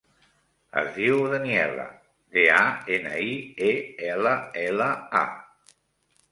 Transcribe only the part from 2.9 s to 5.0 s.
ena, i, e, ela, ela,